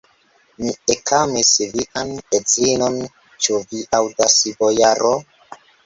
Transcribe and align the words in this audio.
Mi 0.61 0.71
ekamis 0.93 1.51
vian 1.75 2.15
edzinon, 2.39 2.99
ĉu 3.45 3.63
vi 3.71 3.87
aŭdas, 4.03 4.43
bojaro? 4.61 5.19